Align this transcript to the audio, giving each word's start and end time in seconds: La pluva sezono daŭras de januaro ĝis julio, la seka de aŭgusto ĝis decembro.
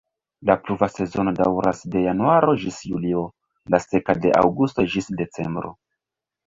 La 0.49 0.53
pluva 0.61 0.87
sezono 0.93 1.33
daŭras 1.41 1.83
de 1.97 2.01
januaro 2.05 2.57
ĝis 2.65 2.81
julio, 2.93 3.23
la 3.75 3.83
seka 3.87 4.21
de 4.25 4.35
aŭgusto 4.43 4.89
ĝis 4.97 5.17
decembro. 5.25 5.81